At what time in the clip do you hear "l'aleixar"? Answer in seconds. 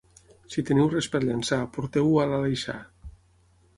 2.33-2.79